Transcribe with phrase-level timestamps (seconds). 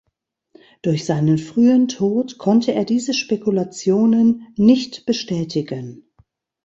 [0.81, 6.09] Durch seinen frühen Tod konnte er diese Spekulationen nicht bestätigen.